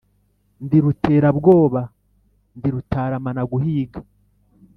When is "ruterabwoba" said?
0.83-1.81